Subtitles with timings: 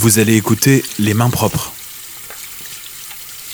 [0.00, 1.74] Vous allez écouter Les Mains Propres,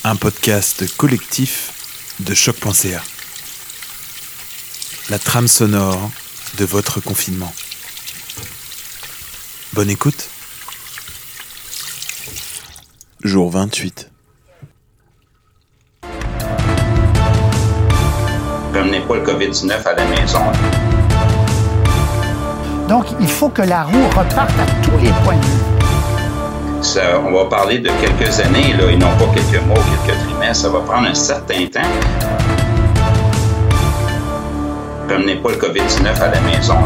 [0.04, 1.72] un podcast collectif
[2.20, 3.02] de choc.ca.
[5.10, 6.08] La trame sonore
[6.56, 7.52] de votre confinement.
[9.72, 10.28] Bonne écoute.
[13.24, 14.08] Jour 28.
[18.72, 20.42] Ramenez pas le COVID-19 à la maison.
[22.88, 25.75] Donc, il faut que la roue reparte à tous les points de vue.
[26.96, 30.62] Ça, on va parler de quelques années, là, et non pas quelques mois, quelques trimestres.
[30.62, 31.80] Ça va prendre un certain temps.
[35.06, 36.78] Ramenez pas le COVID-19 à la maison.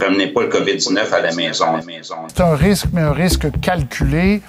[0.00, 1.66] Ramenez pas le COVID-19 à la maison.
[2.26, 4.42] C'est un risque, mais un risque calculé.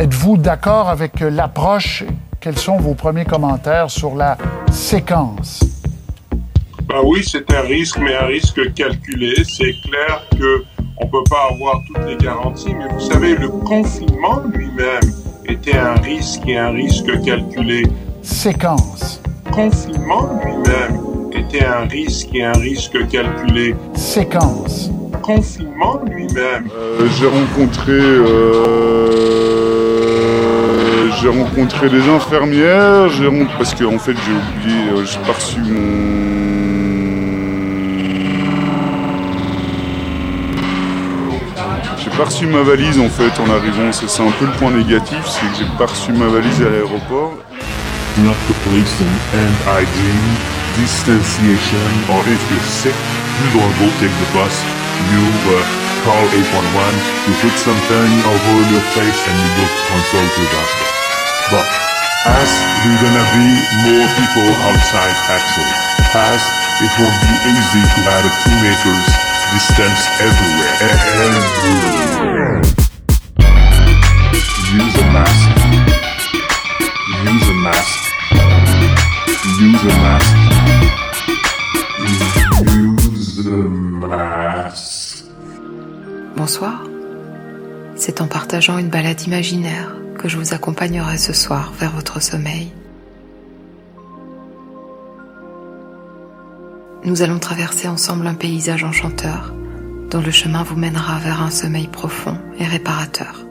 [0.00, 2.02] Êtes-vous d'accord avec l'approche?
[2.40, 4.38] Quels sont vos premiers commentaires sur la
[4.72, 5.60] séquence?
[6.88, 9.34] Ben oui, c'est un risque, mais un risque calculé.
[9.44, 10.64] C'est clair que
[10.98, 15.12] on peut pas avoir toutes les garanties, mais vous savez, le confinement lui-même
[15.46, 17.86] était un risque et un risque calculé.
[18.22, 19.20] Séquence.
[19.52, 21.00] Confinement lui-même
[21.32, 23.74] était un risque et un risque calculé.
[23.94, 24.90] Séquence.
[25.22, 26.68] Confinement lui-même.
[26.74, 29.46] Euh, j'ai rencontré euh,
[31.20, 35.60] j'ai rencontré des infirmières j'ai parce que en fait j'ai oublié euh, j'ai pas reçu
[35.60, 36.35] mon
[42.16, 43.92] pas reçu ma valise en fait en arrivant.
[43.92, 47.36] C'est un peu le point négatif c'est que j'ai pas reçu ma valise à l'aéroport.
[48.24, 50.32] Not the policing and hygiene,
[50.80, 54.56] distanciation, or if you're sick, you don't go take the bus,
[55.12, 55.20] you
[55.52, 55.60] uh,
[56.00, 56.96] call 811,
[57.28, 60.88] you put something over your face and you go consult your doctor.
[61.52, 61.68] But
[62.40, 62.48] as
[62.80, 63.48] we're gonna be
[63.84, 65.76] more people outside actually,
[66.16, 66.40] as
[66.80, 68.32] it won't be easy to have a
[68.64, 70.74] meters distance everywhere.
[70.80, 72.62] Everywhere.
[74.74, 75.48] Use a mask.
[77.24, 77.98] Use a mask.
[79.60, 80.34] Use a mask.
[83.14, 83.58] Use a
[84.06, 85.24] mask.
[86.36, 86.82] Bonsoir.
[87.96, 92.72] C'est en partageant une balade imaginaire que je vous accompagnerai ce soir vers votre sommeil.
[97.06, 99.54] Nous allons traverser ensemble un paysage enchanteur
[100.10, 103.46] dont le chemin vous mènera vers un sommeil profond et réparateur.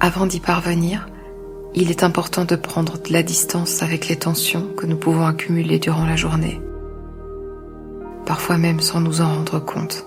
[0.00, 1.08] Avant d'y parvenir,
[1.74, 5.78] il est important de prendre de la distance avec les tensions que nous pouvons accumuler
[5.78, 6.60] durant la journée,
[8.26, 10.06] parfois même sans nous en rendre compte.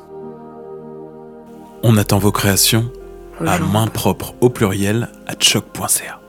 [1.82, 2.92] On attend vos créations
[3.40, 6.25] Vos à jambes, main propre au pluriel à choc.ca.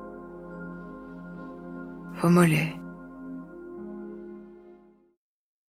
[2.23, 2.86] vos mollets,